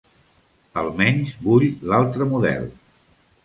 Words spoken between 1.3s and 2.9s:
vull l'altre model.